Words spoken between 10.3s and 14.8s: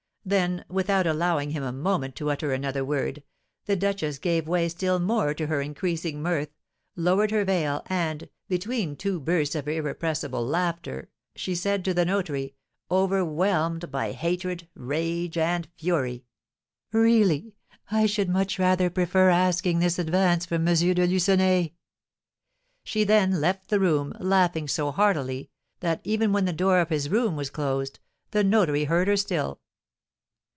laughter, she said to the notary, overwhelmed by hatred,